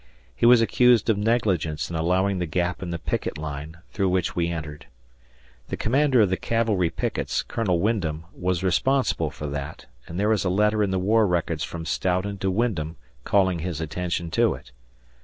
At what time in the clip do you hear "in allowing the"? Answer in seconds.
1.91-2.47